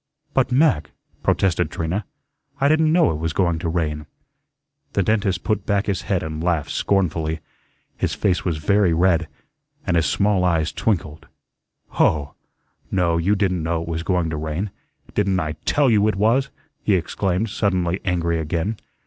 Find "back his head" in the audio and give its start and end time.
5.67-6.23